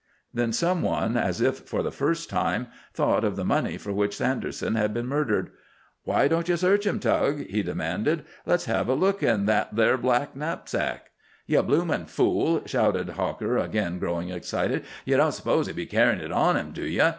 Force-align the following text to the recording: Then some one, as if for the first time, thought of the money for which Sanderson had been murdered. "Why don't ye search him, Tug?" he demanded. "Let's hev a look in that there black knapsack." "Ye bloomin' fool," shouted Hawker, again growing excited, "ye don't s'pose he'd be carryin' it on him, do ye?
Then 0.33 0.51
some 0.51 0.81
one, 0.81 1.15
as 1.15 1.41
if 1.41 1.59
for 1.59 1.83
the 1.83 1.91
first 1.91 2.27
time, 2.27 2.69
thought 2.91 3.23
of 3.23 3.35
the 3.35 3.45
money 3.45 3.77
for 3.77 3.93
which 3.93 4.15
Sanderson 4.17 4.73
had 4.73 4.95
been 4.95 5.05
murdered. 5.05 5.51
"Why 6.05 6.27
don't 6.27 6.49
ye 6.49 6.55
search 6.55 6.87
him, 6.87 6.99
Tug?" 6.99 7.41
he 7.45 7.61
demanded. 7.61 8.25
"Let's 8.47 8.65
hev 8.65 8.89
a 8.89 8.95
look 8.95 9.21
in 9.21 9.45
that 9.45 9.75
there 9.75 9.99
black 9.99 10.35
knapsack." 10.35 11.11
"Ye 11.45 11.61
bloomin' 11.61 12.07
fool," 12.07 12.63
shouted 12.65 13.09
Hawker, 13.09 13.57
again 13.59 13.99
growing 13.99 14.29
excited, 14.31 14.85
"ye 15.05 15.15
don't 15.15 15.33
s'pose 15.33 15.67
he'd 15.67 15.75
be 15.75 15.85
carryin' 15.85 16.19
it 16.19 16.31
on 16.31 16.57
him, 16.57 16.71
do 16.71 16.83
ye? 16.83 16.99